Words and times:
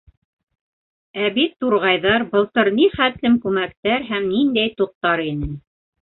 Ә 1.25 1.25
бит 1.33 1.51
турғайҙар 1.63 2.25
былтыр 2.31 2.71
ни 2.77 2.87
хәтлем 2.95 3.35
күмәктәр 3.43 4.07
һәм 4.13 4.25
ниндәй 4.31 4.73
туҡтар 4.81 5.23
ине. 5.27 5.51